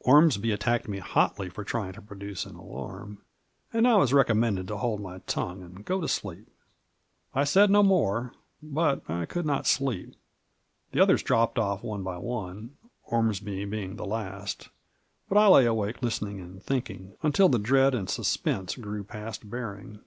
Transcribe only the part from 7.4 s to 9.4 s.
said no more, but I